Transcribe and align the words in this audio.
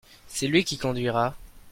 C'est 0.27 0.47
lui 0.47 0.63
qui 0.63 0.79
conduira. 0.79 1.35